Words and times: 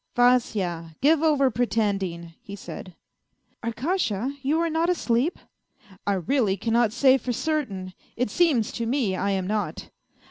"Vasya, 0.15 0.95
give 0.99 1.21
over 1.21 1.51
pretending!" 1.51 2.33
he 2.41 2.55
said." 2.55 2.95
Arkasha, 3.63 4.35
you 4.41 4.59
are 4.59 4.67
not 4.67 4.89
asleep? 4.89 5.37
""I 6.07 6.13
really 6.13 6.57
cannot 6.57 6.91
say 6.91 7.19
for 7.19 7.31
certain; 7.31 7.93
it 8.17 8.31
seems 8.31 8.71
to 8.71 8.87
me 8.87 9.15
I 9.15 9.29
am 9.29 9.45
not." 9.45 9.91